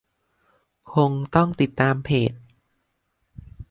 [0.93, 2.33] คงต้องติดตามเพจ